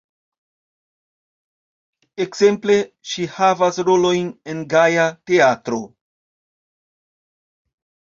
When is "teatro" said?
5.33-5.79